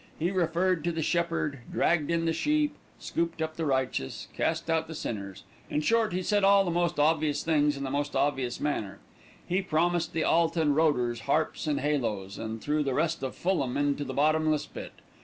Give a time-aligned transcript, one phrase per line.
[0.17, 4.87] He referred to the shepherd, dragged in the sheep, scooped up the righteous, cast out
[4.87, 8.59] the sinners; in short he said all the most obvious things in the most obvious
[8.59, 8.97] manner.
[9.45, 14.03] He promised the Alton Roaders harps and halos, and threw the rest of Fulham into
[14.03, 14.93] the bottomless pit.